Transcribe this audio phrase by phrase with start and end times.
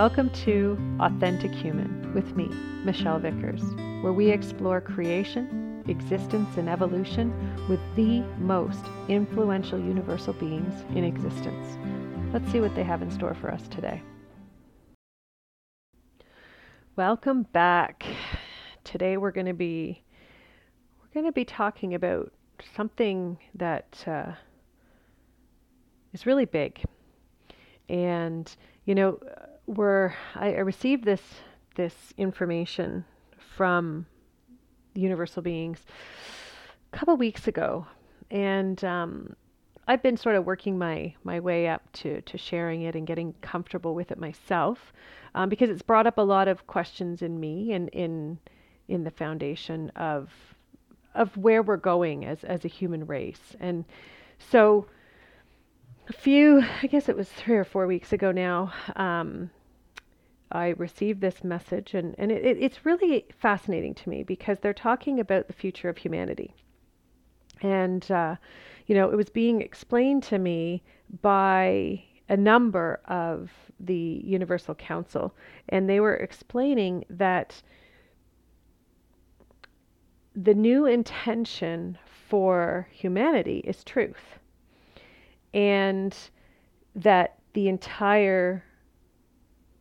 [0.00, 2.48] Welcome to Authentic Human with me,
[2.86, 3.60] Michelle Vickers,
[4.02, 7.34] where we explore creation, existence, and evolution
[7.68, 11.76] with the most influential universal beings in existence.
[12.32, 14.00] Let's see what they have in store for us today.
[16.96, 18.06] Welcome back.
[18.84, 20.02] Today we're going to be
[21.02, 22.32] we're going to be talking about
[22.74, 24.32] something that uh,
[26.14, 26.82] is really big.
[27.90, 28.50] And
[28.86, 29.18] you know,
[29.70, 31.22] we're I, I received this
[31.76, 33.04] this information
[33.56, 34.06] from
[34.94, 35.78] universal beings
[36.92, 37.86] a couple weeks ago,
[38.30, 39.36] and um,
[39.86, 43.32] I've been sort of working my my way up to to sharing it and getting
[43.42, 44.92] comfortable with it myself,
[45.34, 48.38] um, because it's brought up a lot of questions in me and in
[48.88, 50.30] in the foundation of
[51.14, 53.84] of where we're going as as a human race, and
[54.38, 54.86] so
[56.08, 58.72] a few I guess it was three or four weeks ago now.
[58.96, 59.50] Um,
[60.52, 65.20] I received this message, and, and it, it's really fascinating to me because they're talking
[65.20, 66.54] about the future of humanity.
[67.62, 68.36] And, uh,
[68.86, 70.82] you know, it was being explained to me
[71.22, 75.34] by a number of the Universal Council,
[75.68, 77.62] and they were explaining that
[80.34, 81.98] the new intention
[82.28, 84.38] for humanity is truth,
[85.52, 86.16] and
[86.94, 88.64] that the entire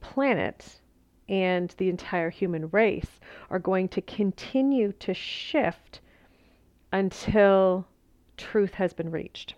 [0.01, 0.79] planet
[1.27, 3.19] and the entire human race
[3.49, 6.01] are going to continue to shift
[6.91, 7.85] until
[8.35, 9.53] truth has been reached.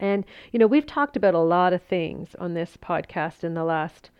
[0.00, 3.64] And, you know, we've talked about a lot of things on this podcast in the
[3.64, 4.10] last,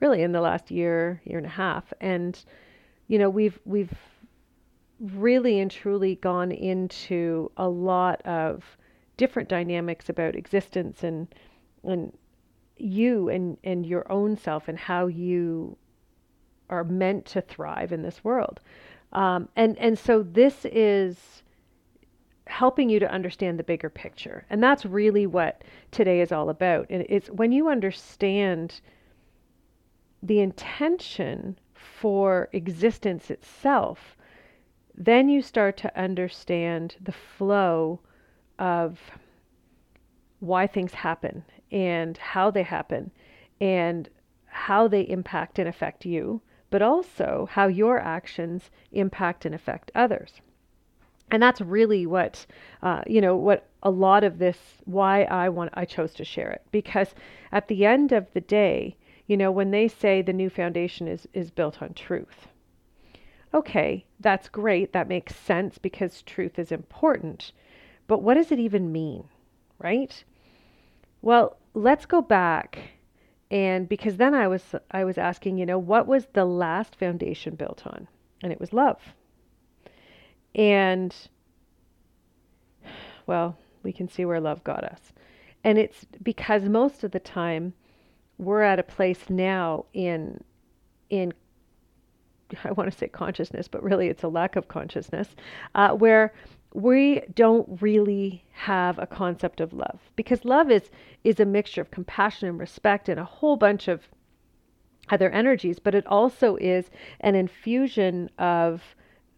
[0.00, 1.92] really in the last year, year and a half.
[2.00, 2.42] And,
[3.08, 3.92] you know, we've, we've
[5.00, 8.64] really and truly gone into a lot of
[9.16, 11.28] different dynamics about existence and,
[11.82, 12.12] and
[12.76, 15.76] you and, and your own self and how you
[16.70, 18.60] are meant to thrive in this world.
[19.12, 21.42] Um, and, and so this is
[22.46, 24.44] helping you to understand the bigger picture.
[24.50, 26.86] And that's really what today is all about.
[26.90, 28.80] And it's when you understand
[30.22, 34.16] the intention for existence itself,
[34.94, 38.00] then you start to understand the flow
[38.58, 38.98] of
[40.40, 43.10] why things happen and how they happen
[43.60, 44.08] and
[44.46, 46.40] how they impact and affect you,
[46.70, 50.40] but also how your actions impact and affect others.
[51.32, 52.46] And that's really what,
[52.80, 56.50] uh, you know, what a lot of this, why I want, I chose to share
[56.52, 56.62] it.
[56.70, 57.14] Because
[57.50, 58.96] at the end of the day,
[59.26, 62.46] you know, when they say the new foundation is, is built on truth,
[63.52, 64.92] okay, that's great.
[64.92, 67.50] That makes sense because truth is important.
[68.06, 69.24] But what does it even mean,
[69.80, 70.22] right?
[71.20, 72.78] Well, let's go back
[73.50, 77.54] and because then I was I was asking, you know, what was the last foundation
[77.54, 78.08] built on?
[78.42, 79.00] And it was love.
[80.54, 81.14] And
[83.26, 85.12] well, we can see where love got us.
[85.62, 87.74] And it's because most of the time
[88.38, 90.42] we're at a place now in
[91.10, 91.32] in
[92.64, 95.28] I want to say consciousness, but really it's a lack of consciousness,
[95.74, 96.32] uh, where
[96.74, 100.90] we don't really have a concept of love because love is
[101.22, 104.08] is a mixture of compassion and respect and a whole bunch of
[105.10, 106.90] other energies but it also is
[107.20, 108.82] an infusion of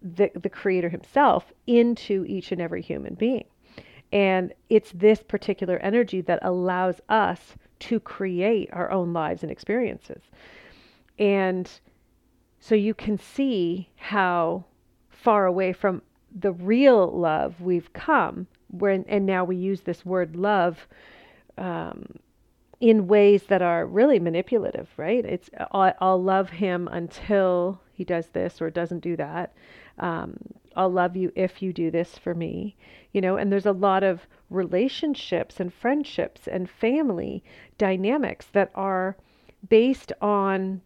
[0.03, 3.47] the the creator himself into each and every human being.
[4.13, 10.23] And it's this particular energy that allows us to create our own lives and experiences.
[11.19, 11.69] And
[12.61, 14.65] so you can see how
[15.09, 16.03] far away from
[16.39, 20.87] the real love we've come when and now we use this word love
[21.57, 22.05] um,
[22.81, 25.25] in ways that are really manipulative right?
[25.25, 29.55] It's I'll, I'll, love him until he does this or doesn't do that.
[29.99, 30.37] Um,
[30.77, 32.77] i'll love you if you do this for me
[33.17, 33.39] you know?
[33.39, 37.43] And there's a lot of relationships and friendships and family
[37.79, 39.17] dynamics that are
[39.67, 40.83] based on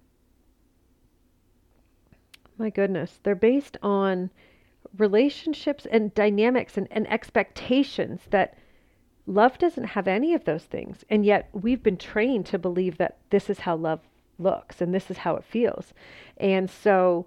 [2.57, 4.31] my goodness they're based on
[4.97, 8.57] relationships and dynamics and, and expectations that
[9.27, 11.05] love doesn't have any of those things.
[11.09, 14.01] And yet we've been trained to believe that this is how love
[14.39, 15.93] looks and this is how it feels.
[16.39, 17.27] And so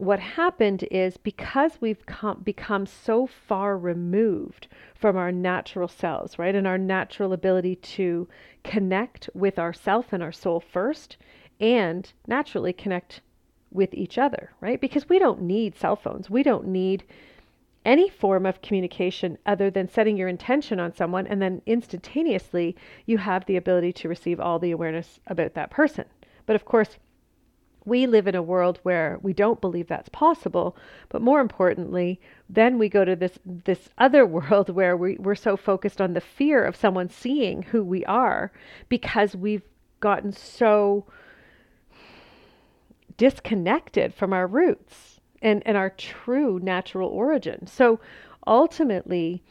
[0.00, 6.54] what happened is because we've com- become so far removed from our natural selves, right,
[6.54, 8.26] and our natural ability to
[8.64, 11.18] connect with ourself and our soul first,
[11.60, 13.20] and naturally connect
[13.70, 14.80] with each other, right?
[14.80, 16.28] Because we don't need cell phones.
[16.28, 17.04] We don't need
[17.84, 22.76] any form of communication other than setting your intention on someone and then instantaneously
[23.06, 26.04] you have the ability to receive all the awareness about that person.
[26.46, 26.98] But of course,
[27.86, 30.76] we live in a world where we don't believe that's possible
[31.08, 35.56] but more importantly then we go to this this other world where we, we're so
[35.56, 38.52] focused on the fear of someone seeing who we are
[38.88, 39.62] because we've
[40.00, 41.06] gotten so
[43.20, 47.66] disconnected from our roots and, and our true natural origin.
[47.66, 48.00] So
[48.46, 49.42] ultimately,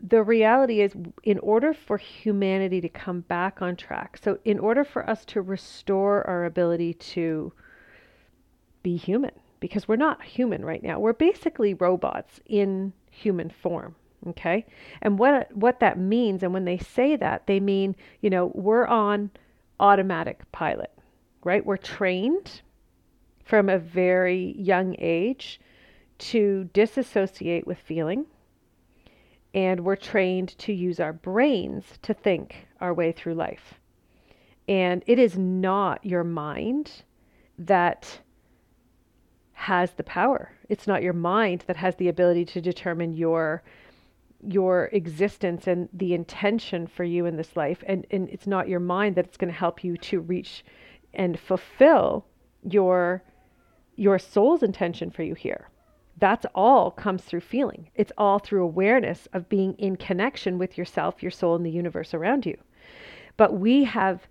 [0.00, 4.84] the reality is, in order for humanity to come back on track, so in order
[4.84, 7.52] for us to restore our ability to
[8.82, 13.94] be human, because we're not human right now, we're basically robots in human form.
[14.28, 14.64] Okay.
[15.02, 18.86] And what, what that means, and when they say that, they mean, you know, we're
[18.86, 19.30] on
[19.78, 20.90] automatic pilot,
[21.44, 21.64] right?
[21.64, 22.62] We're trained
[23.44, 25.60] from a very young age
[26.18, 28.26] to disassociate with feeling.
[29.54, 33.74] And we're trained to use our brains to think our way through life.
[34.68, 37.02] And it is not your mind
[37.58, 38.20] that
[39.52, 40.52] has the power.
[40.68, 43.62] It's not your mind that has the ability to determine your
[44.44, 47.84] your existence and the intention for you in this life.
[47.86, 50.64] And, and it's not your mind that's going to help you to reach
[51.14, 52.26] and fulfill
[52.62, 53.22] your
[53.96, 55.68] your soul's intention for you here.
[56.18, 57.90] That's all comes through feeling.
[57.94, 62.14] It's all through awareness of being in connection with yourself, your soul, and the universe
[62.14, 62.56] around you.
[63.36, 64.26] But we have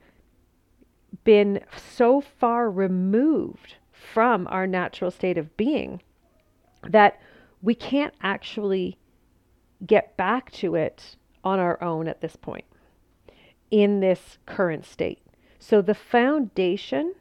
[1.23, 6.01] been so far removed from our natural state of being
[6.87, 7.19] that
[7.61, 8.97] we can't actually
[9.85, 12.65] get back to it on our own at this point
[13.69, 15.21] in this current state.
[15.61, 17.13] So the foundation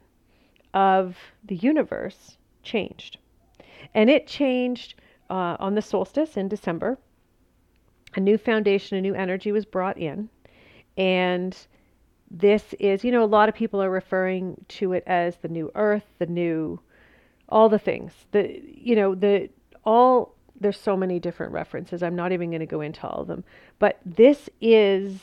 [0.73, 3.19] of the universe changed.
[3.93, 4.95] And it changed
[5.29, 6.97] uh, on the solstice in December.
[8.15, 10.27] A new foundation, a new energy was brought in.
[10.97, 11.55] And
[12.31, 15.71] this is, you know, a lot of people are referring to it as the new
[15.75, 16.79] earth, the new,
[17.47, 18.11] all the things.
[18.31, 19.49] The, you know, the,
[19.85, 22.01] all, there's so many different references.
[22.01, 23.43] I'm not even going to go into all of them.
[23.77, 25.19] But this is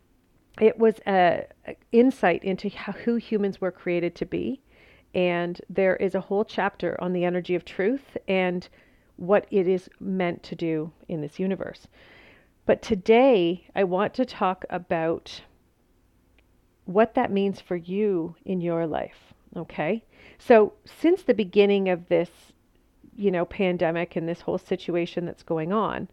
[0.61, 1.45] it was a,
[1.93, 4.61] insight into how, who humans were created to be.
[5.15, 8.69] And there is a whole chapter on the energy of truth and
[9.17, 11.89] what it is meant to do in this universe.
[12.67, 15.41] But today, I want to talk about
[16.85, 19.35] what that means for you in your life.
[19.57, 20.05] Okay.
[20.39, 22.29] So, since the beginning of this,
[23.17, 26.09] you know, pandemic and this whole situation that's going on,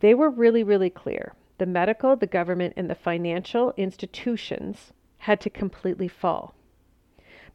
[0.00, 5.50] they were really, really clear the medical, the government, and the financial institutions had to
[5.50, 6.54] completely fall.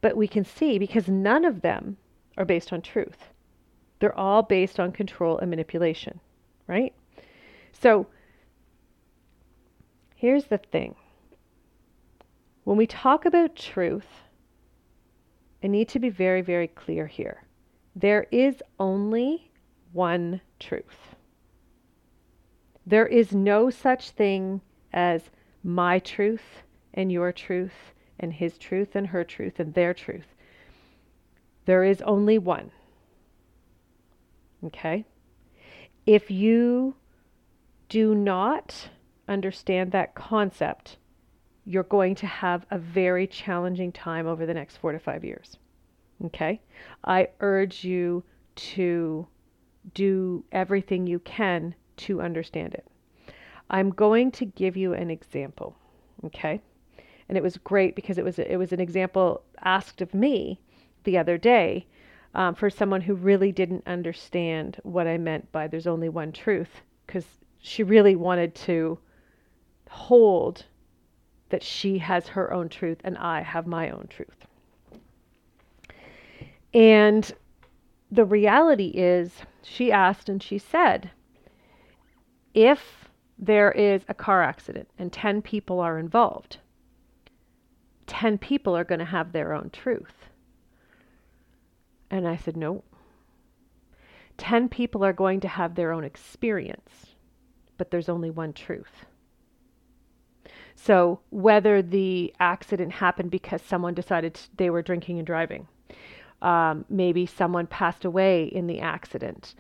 [0.02, 1.98] But we can see because none of them
[2.38, 3.34] are based on truth.
[4.00, 6.20] They're all based on control and manipulation,
[6.68, 6.94] right?
[7.72, 8.08] So
[10.16, 10.96] here's the thing
[12.64, 14.08] when we talk about truth,
[15.64, 17.44] I need to be very, very clear here.
[17.96, 19.52] There is only
[19.94, 21.16] one truth.
[22.88, 24.62] There is no such thing
[24.94, 25.30] as
[25.62, 26.64] my truth
[26.94, 30.34] and your truth and his truth and her truth and their truth.
[31.66, 32.72] There is only one.
[34.64, 35.04] Okay?
[36.06, 36.96] If you
[37.90, 38.88] do not
[39.28, 40.96] understand that concept,
[41.66, 45.58] you're going to have a very challenging time over the next four to five years.
[46.24, 46.62] Okay?
[47.04, 48.24] I urge you
[48.56, 49.28] to
[49.94, 52.86] do everything you can to understand it.
[53.70, 55.76] I'm going to give you an example,
[56.26, 56.62] okay?
[57.28, 60.60] And it was great because it was it was an example asked of me
[61.04, 61.86] the other day
[62.34, 66.82] um, for someone who really didn't understand what I meant by "there's only one truth,"
[67.06, 67.26] because
[67.60, 69.00] she really wanted to
[69.90, 70.66] hold
[71.50, 74.46] that she has her own truth and I have my own truth.
[76.74, 77.32] And
[78.12, 81.12] the reality is, she asked and she said,
[82.58, 86.58] if there is a car accident and 10 people are involved,
[88.08, 90.26] 10 people are going to have their own truth.
[92.10, 92.84] And I said, no.
[94.40, 97.14] 10 people are going to have their own experience,
[97.78, 99.06] but there's only one truth.
[100.74, 105.68] So, whether the accident happened because someone decided they were drinking and driving,
[106.42, 109.54] um, maybe someone passed away in the accident,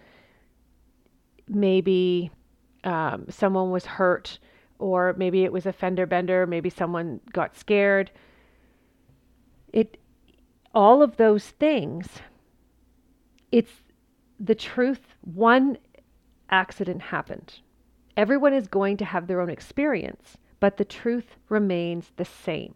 [1.47, 2.31] maybe
[2.83, 4.39] um, someone was hurt,
[4.79, 8.11] or maybe it was a fender bender, maybe someone got scared.
[9.73, 9.97] It,
[10.73, 12.07] all of those things,
[13.51, 13.71] it's
[14.39, 15.01] the truth.
[15.21, 15.77] One
[16.49, 17.59] accident happened.
[18.15, 22.75] Everyone is going to have their own experience but the truth remains the same.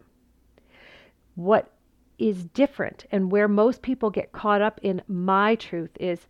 [1.34, 1.72] What
[2.18, 6.26] is different and where most people get caught up in my truth is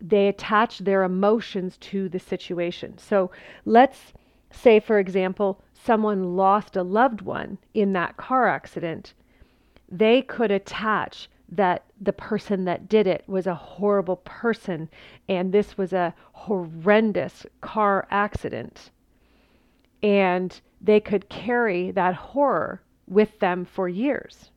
[0.00, 2.98] they attach their emotions to the situation.
[2.98, 3.30] So
[3.64, 4.12] let's
[4.50, 9.14] say, for example, someone lost a loved one in that car accident.
[9.90, 14.88] They could attach that the person that did it was a horrible person
[15.28, 18.90] and this was a horrendous car accident
[20.02, 24.50] and they could carry that horror with them for years.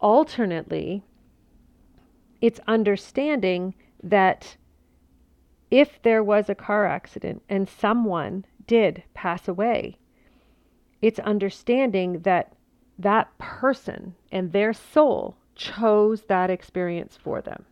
[0.00, 1.02] Alternately,
[2.40, 4.56] it's understanding that
[5.70, 9.98] if there was a car accident and someone did pass away,
[11.02, 12.52] it's understanding that
[12.98, 17.64] that person and their soul chose that experience for them.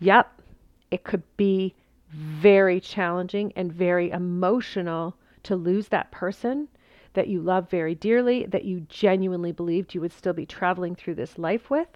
[0.00, 0.42] Yep,
[0.90, 1.74] it could be
[2.10, 6.68] very challenging and very emotional to lose that person
[7.14, 11.14] that you love very dearly, that you genuinely believed you would still be traveling through
[11.14, 11.88] this life with.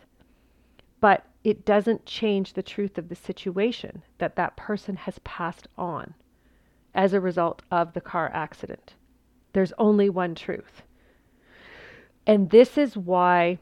[1.01, 6.13] But it doesn't change the truth of the situation that that person has passed on
[6.93, 8.95] as a result of the car accident.
[9.53, 10.83] There's only one truth.
[12.27, 13.61] And this is why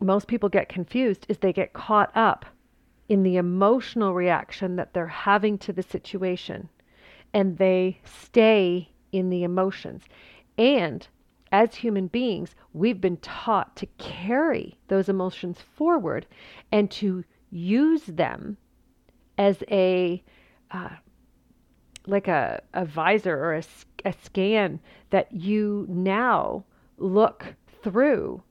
[0.00, 2.44] most people get confused is they get caught up
[3.08, 6.68] in the emotional reaction that they're having to the situation
[7.32, 10.02] and they stay in the emotions.
[10.58, 11.08] And
[11.52, 16.26] as human beings, we've been taught to carry those emotions forward
[16.70, 18.56] and to use them
[19.36, 20.22] as a
[20.70, 20.90] uh,
[22.06, 23.62] like a, a visor or a,
[24.04, 24.80] a scan
[25.10, 26.64] that you now
[26.98, 27.46] look
[27.82, 28.42] through.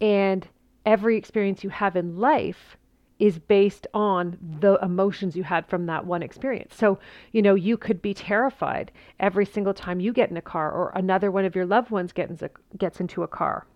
[0.00, 0.46] And
[0.84, 2.76] every experience you have in life
[3.18, 6.74] is based on the emotions you had from that one experience.
[6.74, 6.98] So,
[7.32, 8.90] you know, you could be terrified
[9.20, 12.12] every single time you get in a car or another one of your loved ones
[12.12, 12.42] gets,
[12.76, 13.66] gets into a car.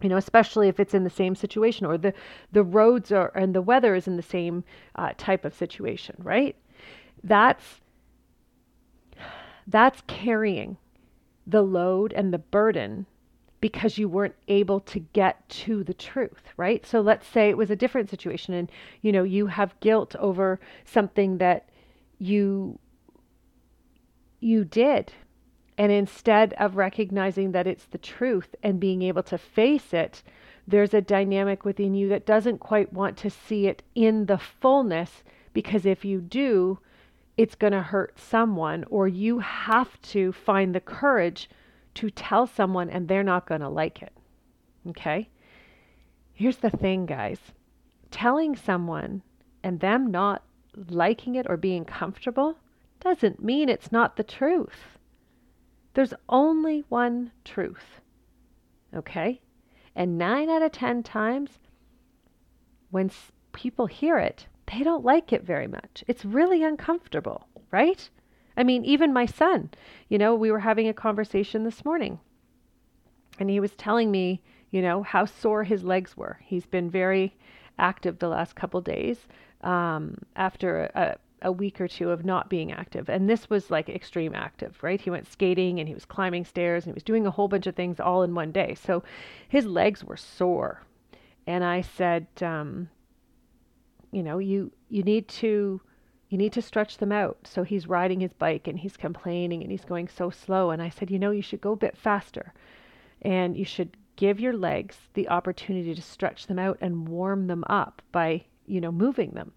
[0.00, 2.14] You know, especially if it's in the same situation or the,
[2.52, 6.56] the roads are, and the weather is in the same uh, type of situation, right?
[7.24, 7.80] That's,
[9.66, 10.78] that's carrying
[11.46, 13.06] the load and the burden
[13.60, 16.86] because you weren't able to get to the truth, right?
[16.86, 18.70] So let's say it was a different situation and
[19.02, 21.68] you know, you have guilt over something that
[22.18, 22.78] you
[24.40, 25.12] you did.
[25.76, 30.22] And instead of recognizing that it's the truth and being able to face it,
[30.66, 35.22] there's a dynamic within you that doesn't quite want to see it in the fullness
[35.52, 36.78] because if you do,
[37.36, 41.48] it's going to hurt someone or you have to find the courage
[41.94, 44.12] to tell someone and they're not going to like it.
[44.88, 45.28] Okay?
[46.32, 47.38] Here's the thing, guys
[48.10, 49.22] telling someone
[49.62, 50.42] and them not
[50.88, 52.56] liking it or being comfortable
[53.00, 54.98] doesn't mean it's not the truth.
[55.94, 58.00] There's only one truth.
[58.94, 59.40] Okay?
[59.96, 61.50] And nine out of 10 times,
[62.90, 63.10] when
[63.52, 66.04] people hear it, they don't like it very much.
[66.06, 68.08] It's really uncomfortable, right?
[68.60, 69.70] I mean, even my son,
[70.10, 72.20] you know, we were having a conversation this morning
[73.38, 76.38] and he was telling me, you know, how sore his legs were.
[76.44, 77.34] He's been very
[77.78, 79.16] active the last couple days
[79.62, 83.08] um, after a, a week or two of not being active.
[83.08, 85.00] And this was like extreme active, right?
[85.00, 87.66] He went skating and he was climbing stairs and he was doing a whole bunch
[87.66, 88.74] of things all in one day.
[88.74, 89.02] So
[89.48, 90.82] his legs were sore.
[91.46, 92.90] And I said, um,
[94.12, 95.80] you know, you you need to
[96.30, 97.36] you need to stretch them out.
[97.44, 100.70] So he's riding his bike and he's complaining and he's going so slow.
[100.70, 102.54] And I said, you know, you should go a bit faster
[103.20, 107.64] and you should give your legs the opportunity to stretch them out and warm them
[107.68, 109.52] up by, you know, moving them.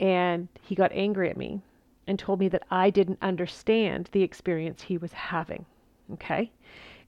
[0.00, 1.60] And he got angry at me
[2.06, 5.66] and told me that I didn't understand the experience he was having.
[6.14, 6.50] Okay.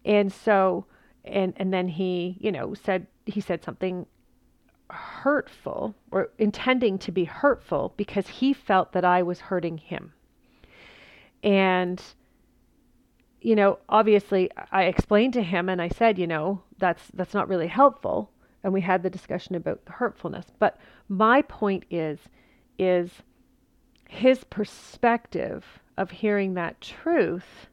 [0.04, 0.84] And so,
[1.24, 4.04] and, and then he, you know, said, he said something
[4.94, 10.12] hurtful or intending to be hurtful because he felt that I was hurting him.
[11.42, 12.02] And
[13.40, 17.48] you know, obviously I explained to him and I said, you know, that's that's not
[17.48, 18.30] really helpful
[18.64, 20.46] and we had the discussion about the hurtfulness.
[20.58, 22.18] But my point is,
[22.78, 23.10] is
[24.08, 25.64] his perspective
[25.98, 27.68] of hearing that truth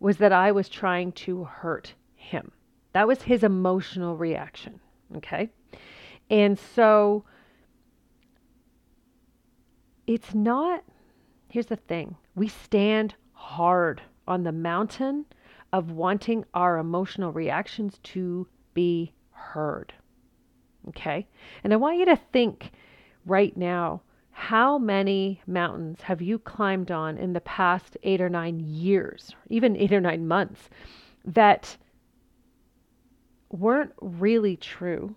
[0.00, 2.50] was that I was trying to hurt him.
[2.92, 4.80] That was his emotional reaction.
[5.16, 5.50] Okay.
[6.30, 7.24] And so
[10.06, 10.84] it's not,
[11.48, 15.26] here's the thing we stand hard on the mountain
[15.72, 19.92] of wanting our emotional reactions to be heard.
[20.88, 21.26] Okay?
[21.64, 22.70] And I want you to think
[23.26, 28.60] right now how many mountains have you climbed on in the past eight or nine
[28.60, 30.70] years, even eight or nine months,
[31.24, 31.76] that
[33.50, 35.14] weren't really true?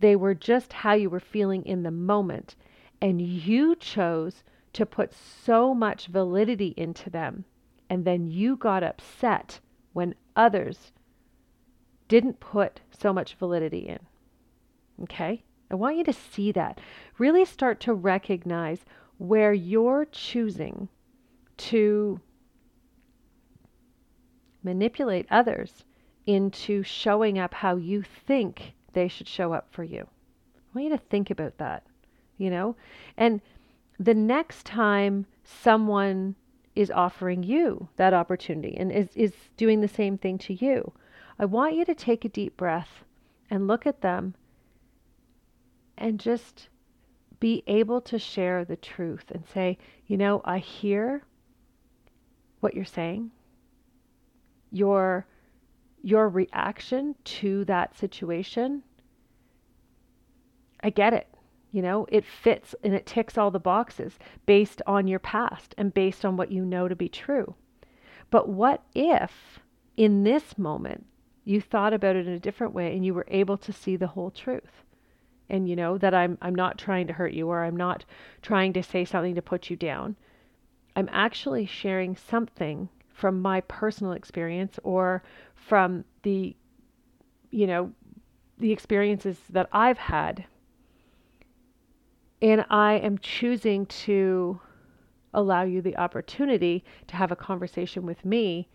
[0.00, 2.54] They were just how you were feeling in the moment.
[3.00, 7.44] And you chose to put so much validity into them.
[7.90, 9.60] And then you got upset
[9.92, 10.92] when others
[12.06, 13.98] didn't put so much validity in.
[15.02, 15.42] Okay?
[15.70, 16.80] I want you to see that.
[17.18, 18.84] Really start to recognize
[19.18, 20.88] where you're choosing
[21.56, 22.20] to
[24.62, 25.84] manipulate others
[26.26, 30.06] into showing up how you think they should show up for you.
[30.56, 31.84] I want you to think about that,
[32.36, 32.76] you know?
[33.16, 33.40] And
[33.98, 36.34] the next time someone
[36.74, 40.92] is offering you that opportunity and is, is doing the same thing to you,
[41.38, 43.04] I want you to take a deep breath
[43.50, 44.34] and look at them
[45.96, 46.68] and just
[47.40, 51.22] be able to share the truth and say, you know, I hear
[52.60, 53.30] what you're saying.
[54.70, 55.26] Your
[56.02, 58.82] your reaction to that situation
[60.80, 61.26] I get it.
[61.72, 65.92] You know, it fits and it ticks all the boxes based on your past and
[65.92, 67.54] based on what you know to be true.
[68.30, 69.58] But what if
[69.96, 71.04] in this moment
[71.44, 74.06] you thought about it in a different way and you were able to see the
[74.08, 74.84] whole truth?
[75.50, 78.04] and you know that I'm I'm not trying to hurt you or I'm not
[78.42, 80.16] trying to say something to put you down.
[80.94, 85.22] I'm actually sharing something from my personal experience or
[85.54, 86.54] from the
[87.50, 87.92] you know
[88.58, 90.44] the experiences that I've had.
[92.40, 94.60] And I am choosing to
[95.34, 98.68] allow you the opportunity to have a conversation with me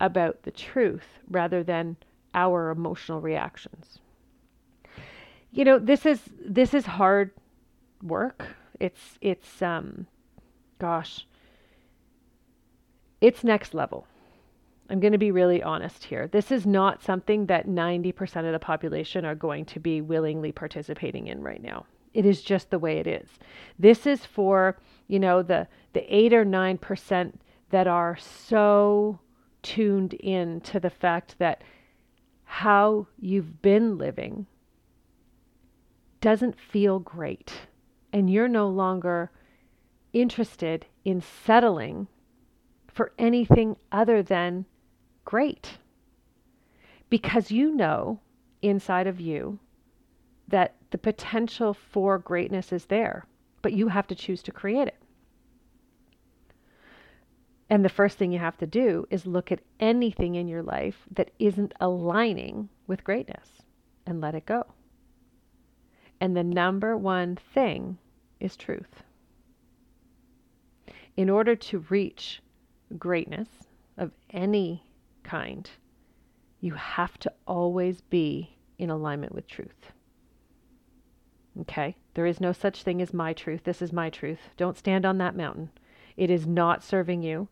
[0.00, 1.96] about the truth rather than
[2.34, 4.00] our emotional reactions
[5.52, 7.30] you know this is this is hard
[8.02, 8.46] work
[8.78, 10.06] it's it's um
[10.78, 11.26] gosh
[13.20, 14.06] it's next level.
[14.88, 16.26] I'm going to be really honest here.
[16.26, 21.28] This is not something that 90% of the population are going to be willingly participating
[21.28, 21.86] in right now.
[22.12, 23.28] It is just the way it is.
[23.78, 27.32] This is for you know the the 8 or 9%
[27.70, 29.20] that are so
[29.62, 31.62] tuned in to the fact that
[32.44, 34.46] how you've been living
[36.20, 37.52] doesn't feel great.
[38.12, 39.30] And you're no longer
[40.12, 42.08] interested in settling
[43.00, 44.66] for anything other than
[45.24, 45.78] great.
[47.08, 48.20] Because you know
[48.60, 49.58] inside of you
[50.48, 53.24] that the potential for greatness is there,
[53.62, 54.98] but you have to choose to create it.
[57.70, 61.06] And the first thing you have to do is look at anything in your life
[61.10, 63.62] that isn't aligning with greatness
[64.04, 64.66] and let it go.
[66.20, 67.96] And the number one thing
[68.40, 69.04] is truth.
[71.16, 72.42] In order to reach
[72.98, 73.48] greatness
[73.96, 74.84] of any
[75.22, 75.70] kind,
[76.60, 79.92] you have to always be in alignment with truth.
[81.60, 81.96] Okay?
[82.14, 83.64] There is no such thing as my truth.
[83.64, 84.40] This is my truth.
[84.56, 85.70] Don't stand on that mountain.
[86.16, 87.48] It is not serving you.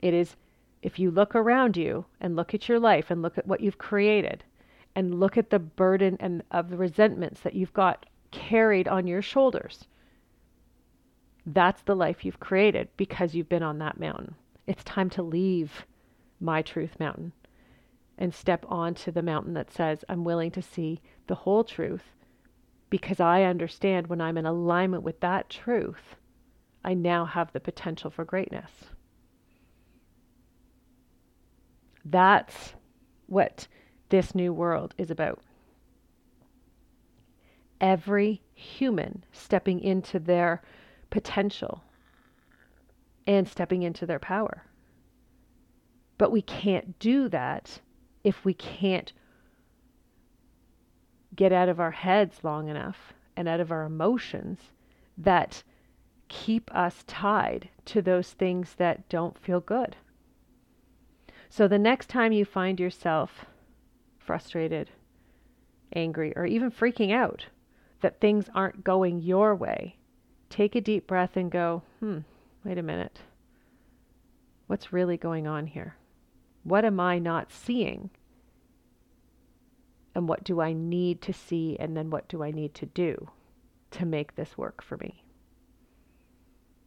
[0.00, 0.36] It is,
[0.82, 3.78] if you look around you and look at your life and look at what you've
[3.78, 4.44] created,
[4.96, 9.20] and look at the burden and of the resentments that you've got carried on your
[9.20, 9.84] shoulders.
[11.44, 14.34] That's the life you've created because you've been on that mountain.
[14.66, 15.86] It's time to leave
[16.40, 17.32] my truth mountain
[18.18, 22.14] and step onto the mountain that says, I'm willing to see the whole truth
[22.90, 26.16] because I understand when I'm in alignment with that truth,
[26.84, 28.70] I now have the potential for greatness.
[32.04, 32.74] That's
[33.26, 33.66] what
[34.08, 35.42] this new world is about.
[37.80, 40.62] Every human stepping into their
[41.10, 41.82] potential
[43.26, 44.64] and stepping into their power.
[46.18, 47.80] But we can't do that
[48.24, 49.12] if we can't
[51.34, 54.58] get out of our heads long enough and out of our emotions
[55.18, 55.62] that
[56.28, 59.96] keep us tied to those things that don't feel good.
[61.48, 63.44] So the next time you find yourself
[64.18, 64.90] frustrated,
[65.94, 67.46] angry, or even freaking out
[68.00, 69.96] that things aren't going your way,
[70.50, 72.18] take a deep breath and go, hmm,
[72.66, 73.20] wait a minute.
[74.66, 75.94] What's really going on here?
[76.64, 78.10] What am I not seeing?
[80.16, 81.76] And what do I need to see?
[81.78, 83.30] And then what do I need to do
[83.92, 85.22] to make this work for me?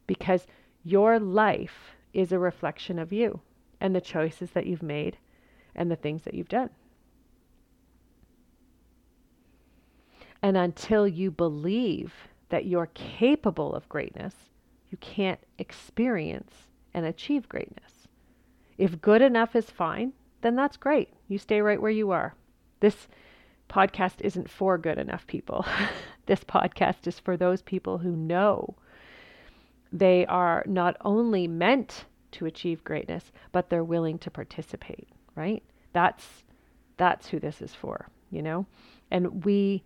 [0.05, 0.47] Because
[0.83, 3.39] your life is a reflection of you
[3.79, 5.17] and the choices that you've made
[5.75, 6.71] and the things that you've done.
[10.41, 12.13] And until you believe
[12.49, 14.48] that you're capable of greatness,
[14.89, 16.53] you can't experience
[16.93, 18.07] and achieve greatness.
[18.77, 21.09] If good enough is fine, then that's great.
[21.27, 22.33] You stay right where you are.
[22.79, 23.07] This
[23.69, 25.65] podcast isn't for good enough people.
[26.25, 28.75] this podcast is for those people who know
[29.91, 35.63] they are not only meant to achieve greatness, but they're willing to participate, right?
[35.93, 36.43] That's
[36.97, 38.65] that's who this is for, you know?
[39.09, 39.83] And we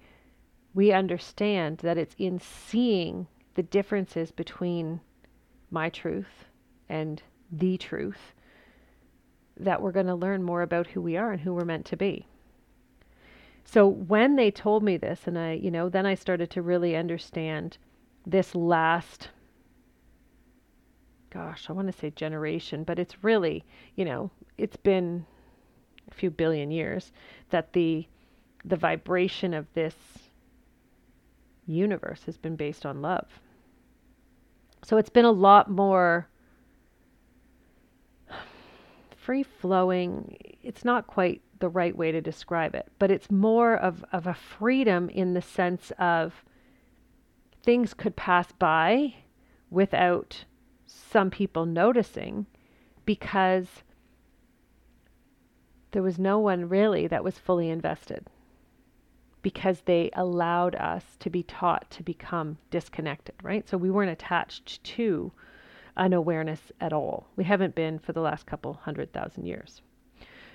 [0.74, 5.00] we understand that it's in seeing the differences between
[5.70, 6.46] my truth
[6.90, 8.34] and the truth
[9.58, 11.98] that we're going to learn more about who we are and who we're meant to
[11.98, 12.26] be.
[13.66, 16.96] So when they told me this and I, you know, then I started to really
[16.96, 17.78] understand
[18.26, 19.30] this last
[21.34, 25.26] gosh, I want to say generation, but it's really, you know, it's been
[26.10, 27.12] a few billion years
[27.50, 28.06] that the
[28.66, 29.96] the vibration of this
[31.66, 33.28] universe has been based on love.
[34.84, 36.28] So it's been a lot more
[39.16, 40.38] free flowing.
[40.62, 44.34] It's not quite the right way to describe it, but it's more of, of a
[44.34, 46.44] freedom in the sense of
[47.64, 49.16] things could pass by
[49.70, 50.44] without
[50.86, 52.46] some people noticing
[53.06, 53.68] because
[55.92, 58.28] there was no one really that was fully invested
[59.44, 63.70] because they allowed us to be taught to become disconnected, right?
[63.70, 65.32] So we weren't attached to
[65.96, 67.28] an awareness at all.
[67.36, 69.84] We haven't been for the last couple hundred thousand years.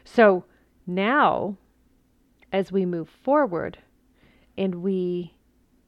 [0.05, 0.45] So
[0.87, 1.57] now,
[2.51, 3.79] as we move forward
[4.57, 5.35] and we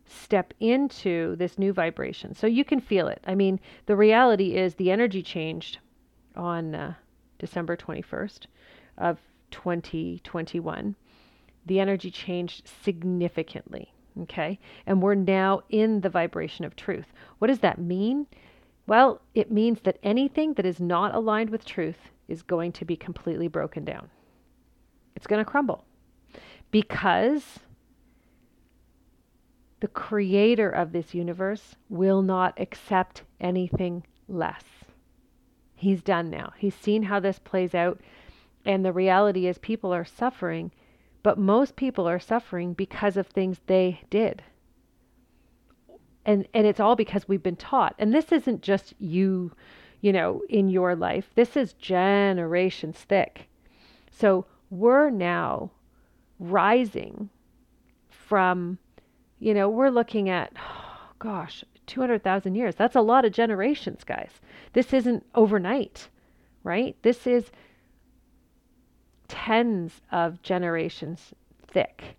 [0.07, 2.35] step into this new vibration.
[2.35, 3.23] So you can feel it.
[3.27, 5.79] I mean, the reality is the energy changed
[6.37, 6.95] on uh,
[7.39, 8.47] December 21st
[8.99, 9.19] of
[9.51, 10.97] 2021.
[11.71, 13.95] The energy changed significantly.
[14.23, 14.59] Okay.
[14.87, 17.07] And we're now in the vibration of truth.
[17.39, 18.27] What does that mean?
[18.89, 22.97] Well, it means that anything that is not aligned with truth is going to be
[22.97, 24.11] completely broken down.
[25.15, 25.85] It's going to crumble
[26.73, 27.61] because
[29.79, 34.65] the creator of this universe will not accept anything less.
[35.77, 36.53] He's done now.
[36.59, 38.01] He's seen how this plays out.
[38.65, 40.73] And the reality is, people are suffering,
[41.23, 44.43] but most people are suffering because of things they did.
[46.25, 47.95] And, and it's all because we've been taught.
[47.99, 49.53] And this isn't just you,
[50.01, 53.49] you know, in your life, this is generations thick.
[54.11, 55.71] So we're now
[56.39, 57.31] rising
[58.11, 58.79] from
[59.41, 62.77] you know, we're looking at, oh, gosh, 200,000 years.
[62.77, 64.31] That's a lot of generations, guys.
[64.75, 66.09] This isn't overnight,
[66.63, 66.97] right?
[67.03, 67.51] This is
[69.31, 71.33] tens of generations
[71.67, 72.17] thick.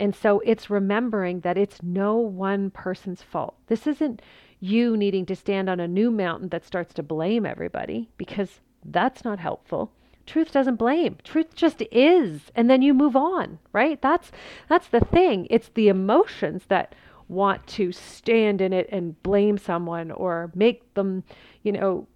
[0.00, 3.54] And so it's remembering that it's no one person's fault.
[3.68, 4.22] This isn't
[4.58, 9.24] you needing to stand on a new mountain that starts to blame everybody because that's
[9.24, 9.92] not helpful
[10.26, 14.32] truth doesn't blame truth just is and then you move on right that's
[14.68, 16.94] that's the thing it's the emotions that
[17.28, 21.22] want to stand in it and blame someone or make them
[21.62, 22.06] you know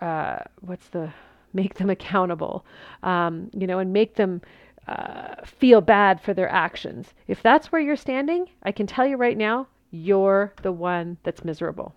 [0.00, 1.12] uh, what's the
[1.52, 2.64] make them accountable
[3.02, 4.40] um, you know and make them
[4.88, 9.16] uh, feel bad for their actions if that's where you're standing i can tell you
[9.16, 11.94] right now you're the one that's miserable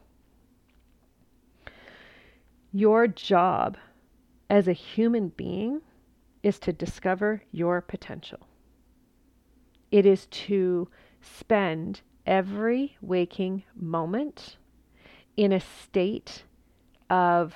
[2.72, 3.78] your job
[4.50, 5.82] as a human being
[6.44, 8.48] is to discover your potential.
[9.92, 10.88] It is to
[11.22, 14.58] spend every waking moment
[15.38, 16.44] in a state
[17.10, 17.56] of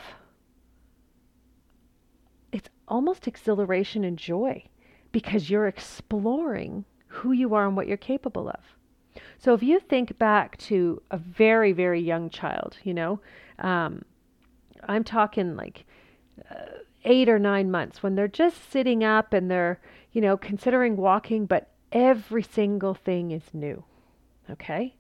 [2.90, 4.64] almost exhilaration and joy
[5.12, 9.22] because you're exploring who you are and what you're capable of.
[9.38, 13.20] So if you think back to a very, very young child, you know,
[13.60, 14.04] um,
[14.88, 15.86] I'm talking like
[17.06, 19.80] eight or nine months when they're just sitting up and they're,
[20.12, 23.84] you know, considering walking, but every single thing is new.
[24.50, 24.96] Okay?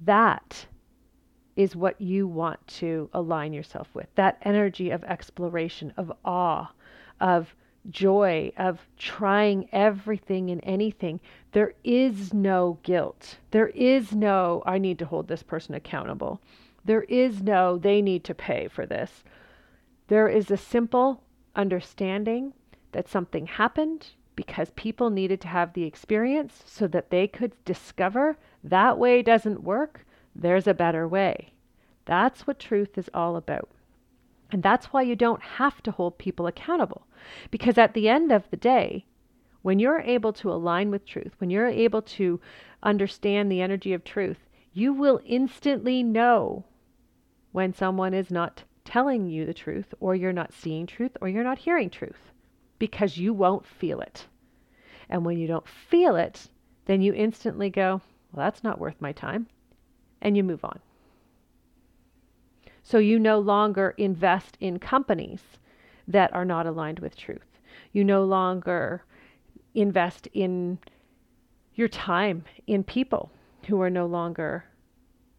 [0.00, 0.66] That
[1.56, 4.06] is what you want to align yourself with.
[4.14, 6.70] That energy of exploration, of awe,
[7.20, 7.54] of
[7.88, 11.20] joy of trying everything and anything,
[11.52, 13.38] there is no guilt.
[13.50, 16.40] There is no, I need to hold this person accountable.
[16.84, 19.24] There is no, they need to pay for this.
[20.08, 21.22] There is a simple
[21.54, 22.52] understanding
[22.92, 28.36] that something happened because people needed to have the experience so that they could discover
[28.64, 30.04] that way doesn't work.
[30.34, 31.52] There's a better way.
[32.04, 33.68] That's what truth is all about.
[34.50, 37.06] And that's why you don't have to hold people accountable.
[37.50, 39.04] Because at the end of the day,
[39.62, 42.40] when you're able to align with truth, when you're able to
[42.82, 46.64] understand the energy of truth, you will instantly know
[47.52, 51.44] when someone is not telling you the truth, or you're not seeing truth, or you're
[51.44, 52.32] not hearing truth,
[52.78, 54.26] because you won't feel it.
[55.08, 56.48] And when you don't feel it,
[56.86, 58.00] then you instantly go,
[58.32, 59.46] Well, that's not worth my time.
[60.22, 60.80] And you move on.
[62.82, 65.42] So you no longer invest in companies
[66.12, 67.58] that are not aligned with truth.
[67.92, 69.02] You no longer
[69.74, 70.78] invest in
[71.74, 73.30] your time in people
[73.66, 74.64] who are no longer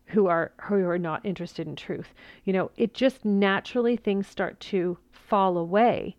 [0.06, 2.14] who are who are not interested in truth.
[2.44, 6.16] You know, it just naturally things start to fall away.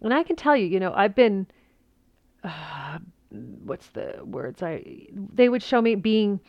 [0.00, 1.46] And I can tell you, you know, I've been
[2.42, 2.98] uh,
[3.64, 6.40] what's the words I they would show me being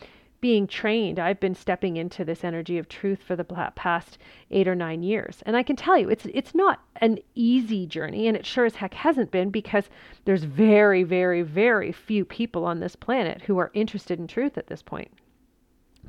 [0.41, 4.17] being trained, I've been stepping into this energy of truth for the past
[4.52, 5.41] eight or nine years.
[5.45, 8.76] And I can tell you, it's, it's not an easy journey, and it sure as
[8.76, 9.89] heck hasn't been because
[10.26, 14.67] there's very, very, very few people on this planet who are interested in truth at
[14.67, 15.12] this point.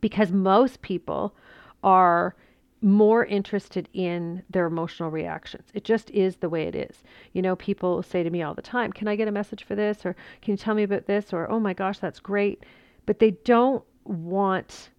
[0.01, 1.35] Because most people
[1.83, 2.35] are
[2.83, 5.69] more interested in their emotional reactions.
[5.73, 7.03] It just is the way it is.
[7.33, 9.75] You know, people say to me all the time, Can I get a message for
[9.75, 10.05] this?
[10.05, 11.33] Or can you tell me about this?
[11.33, 12.65] Or, Oh my gosh, that's great.
[13.07, 14.90] But they don't want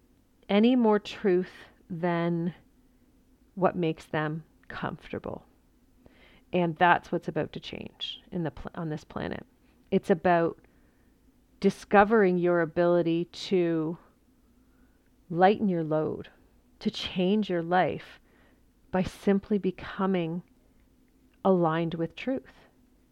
[0.48, 1.52] any more truth
[1.90, 2.54] than
[3.54, 5.44] what makes them comfortable.
[6.52, 9.44] And that's what's about to change in the pl- on this planet.
[9.90, 10.58] It's about
[11.60, 13.98] discovering your ability to
[15.30, 16.28] lighten your load,
[16.78, 18.20] to change your life
[18.90, 20.42] by simply becoming
[21.44, 22.68] aligned with truth.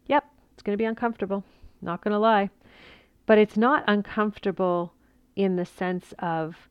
[0.07, 1.45] Yep, it's going to be uncomfortable,
[1.83, 2.51] not going to lie.
[3.27, 4.93] But it's not uncomfortable
[5.37, 6.69] in the sense of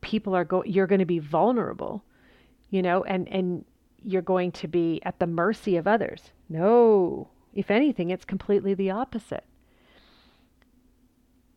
[0.00, 2.04] people are going you're going to be vulnerable
[2.70, 3.64] you know and and
[4.04, 6.30] you're going to be at the mercy of others.
[6.48, 9.44] No if anything it's completely the opposite.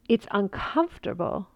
[0.07, 1.49] It's uncomfortable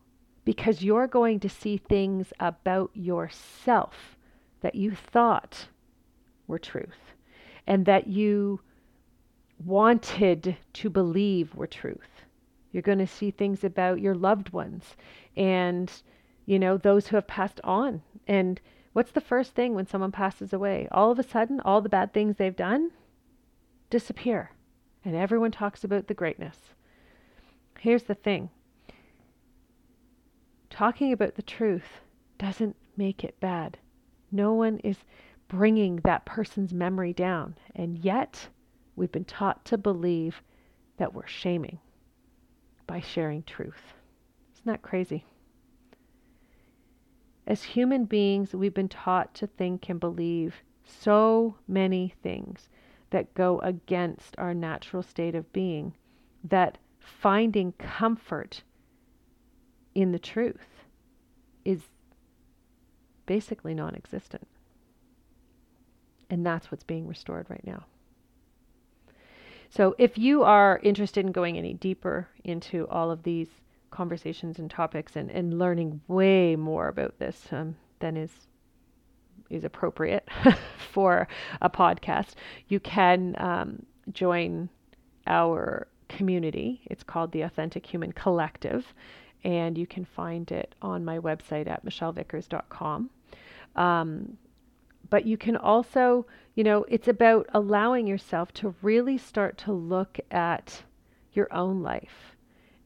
[0.44, 4.18] because you're going to see things about yourself
[4.62, 5.68] that you thought
[6.48, 7.14] were truth
[7.66, 8.60] and that you
[9.64, 12.11] wanted to believe were truth
[12.72, 14.96] you're going to see things about your loved ones
[15.36, 15.92] and,
[16.46, 18.02] you know, those who have passed on.
[18.28, 18.62] And
[18.94, 20.88] what's the first thing when someone passes away?
[20.92, 22.92] All of a sudden, all the bad things they've done
[23.90, 24.52] disappear.
[25.04, 26.58] And everyone talks about the greatness.
[27.80, 28.50] Here's the thing
[30.70, 32.00] talking about the truth
[32.38, 33.78] doesn't make it bad.
[34.32, 34.98] No one is
[35.50, 37.56] bringing that person's memory down.
[37.76, 38.48] And yet,
[38.96, 40.42] we've been taught to believe
[40.98, 41.80] that we're shaming
[42.92, 43.94] by sharing truth.
[44.54, 45.24] Isn't that crazy?
[47.48, 52.68] As human beings, we've been taught to think and believe so many things
[53.12, 55.94] that go against our natural state of being
[56.44, 58.62] that finding comfort
[59.96, 60.84] in the truth
[61.64, 61.84] is
[63.26, 64.50] basically non existent.
[66.30, 67.86] And that's what's being restored right now.
[69.72, 73.48] So if you are interested in going any deeper into all of these
[73.90, 78.32] conversations and topics and, and learning way more about this um, than is
[79.50, 80.28] is appropriate
[80.94, 81.28] for
[81.62, 82.36] a podcast,
[82.70, 84.70] you can um, join
[85.28, 86.82] our community.
[86.86, 88.94] It's called the Authentic Human Collective,
[89.44, 93.10] and you can find it on my website at michellevickers.com.
[93.76, 94.38] Um,
[95.10, 96.26] but you can also,
[96.62, 100.84] you know, it's about allowing yourself to really start to look at
[101.34, 102.36] your own life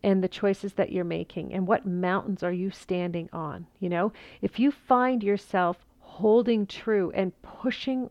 [0.01, 4.13] and the choices that you're making and what mountains are you standing on, you know?
[4.41, 8.09] If you find yourself holding true and pushing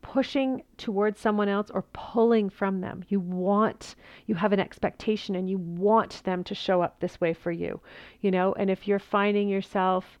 [0.00, 3.04] pushing towards someone else or pulling from them.
[3.08, 7.34] You want, you have an expectation and you want them to show up this way
[7.34, 7.82] for you,
[8.22, 8.54] you know?
[8.54, 10.18] And if you're finding yourself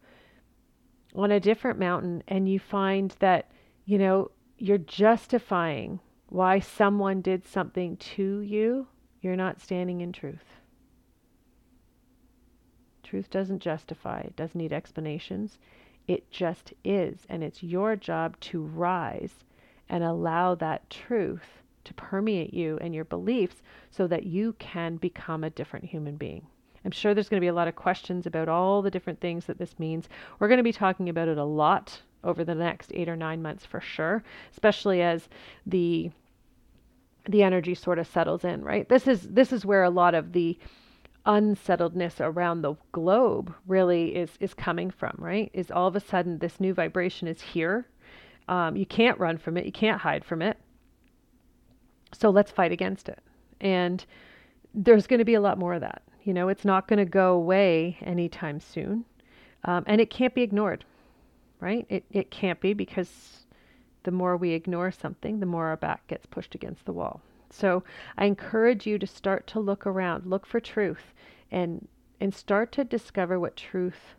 [1.14, 3.48] on a different mountain and you find that,
[3.84, 8.86] you know, you're justifying why someone did something to you,
[9.20, 10.60] you're not standing in truth.
[13.02, 15.58] Truth doesn't justify, it doesn't need explanations.
[16.06, 17.26] It just is.
[17.28, 19.44] And it's your job to rise
[19.88, 25.44] and allow that truth to permeate you and your beliefs so that you can become
[25.44, 26.46] a different human being.
[26.84, 29.46] I'm sure there's going to be a lot of questions about all the different things
[29.46, 30.08] that this means.
[30.38, 33.42] We're going to be talking about it a lot over the next 8 or 9
[33.42, 35.28] months for sure, especially as
[35.66, 36.10] the
[37.26, 38.88] the energy sort of settles in, right?
[38.88, 40.58] This is this is where a lot of the
[41.26, 45.50] unsettledness around the globe really is is coming from, right?
[45.54, 47.86] Is all of a sudden this new vibration is here.
[48.48, 49.64] Um, you can't run from it.
[49.64, 50.58] You can't hide from it.
[52.12, 53.20] So let's fight against it.
[53.60, 54.04] And
[54.74, 56.02] there's going to be a lot more of that.
[56.24, 59.04] You know, it's not going to go away anytime soon.
[59.64, 60.84] Um, and it can't be ignored,
[61.64, 61.86] right?
[61.88, 63.46] It, it can't be because
[64.02, 67.22] the more we ignore something, the more our back gets pushed against the wall.
[67.48, 67.82] So
[68.18, 71.14] I encourage you to start to look around, look for truth,
[71.50, 71.88] and,
[72.20, 74.14] and start to discover what truth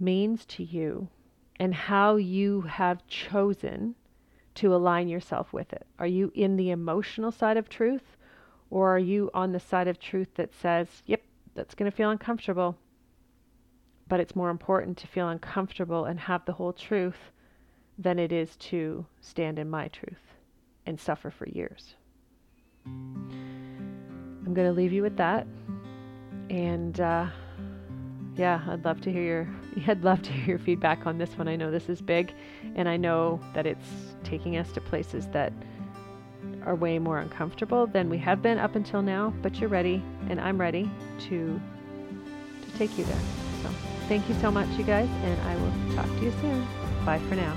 [0.00, 1.08] means to you
[1.60, 3.94] and how you have chosen
[4.56, 5.86] to align yourself with it.
[6.00, 8.16] Are you in the emotional side of truth
[8.68, 11.22] or are you on the side of truth that says, yep,
[11.54, 12.76] that's going to feel uncomfortable,
[14.08, 17.32] but it's more important to feel uncomfortable and have the whole truth
[17.98, 20.34] than it is to stand in my truth
[20.84, 21.94] and suffer for years.
[22.86, 25.46] I'm going to leave you with that.
[26.50, 27.26] And uh,
[28.36, 29.48] yeah, I'd love to hear your
[29.88, 31.48] I'd love to hear your feedback on this one.
[31.48, 32.32] I know this is big,
[32.76, 35.52] and I know that it's taking us to places that
[36.64, 39.34] are way more uncomfortable than we have been up until now.
[39.42, 40.90] But you're ready, and I'm ready
[41.28, 41.60] to
[42.62, 43.45] to take you there.
[44.08, 46.66] Thank you so much, you guys, and I will talk to you soon.
[47.04, 47.56] Bye for now.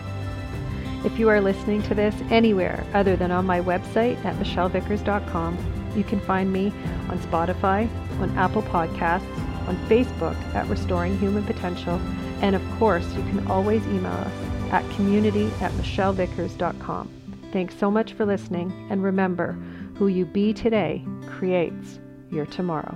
[1.05, 6.03] If you are listening to this anywhere other than on my website at michellevickers.com, you
[6.03, 6.67] can find me
[7.09, 9.27] on Spotify, on Apple Podcasts,
[9.67, 12.01] on Facebook at Restoring Human Potential,
[12.41, 14.33] and of course, you can always email us
[14.71, 17.09] at community at michellevickers.com.
[17.51, 19.53] Thanks so much for listening, and remember,
[19.95, 21.99] who you be today creates
[22.31, 22.95] your tomorrow.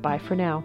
[0.00, 0.64] Bye for now.